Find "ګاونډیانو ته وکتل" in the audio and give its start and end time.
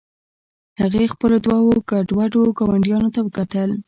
2.57-3.69